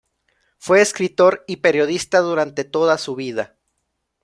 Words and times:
Fue 0.57 0.81
escritor 0.81 1.43
y 1.45 1.57
periodista 1.57 2.21
durante 2.21 2.63
toda 2.63 2.97
su 2.97 3.13
vida. 3.15 3.55